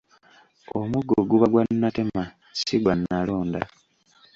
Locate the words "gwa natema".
1.51-2.23